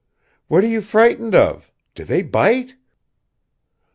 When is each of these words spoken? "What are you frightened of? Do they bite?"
"What 0.47 0.63
are 0.63 0.67
you 0.67 0.81
frightened 0.81 1.35
of? 1.35 1.71
Do 1.93 2.03
they 2.05 2.23
bite?" 2.23 2.75